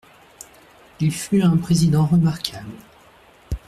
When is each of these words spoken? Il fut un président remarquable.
Il 0.99 1.13
fut 1.13 1.43
un 1.43 1.57
président 1.57 2.07
remarquable. 2.07 2.73